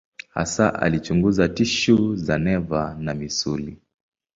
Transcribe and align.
Hasa 0.29 0.79
alichunguza 0.81 1.49
tishu 1.49 2.15
za 2.15 2.37
neva 2.37 2.97
na 2.99 3.13
misuli. 3.13 3.77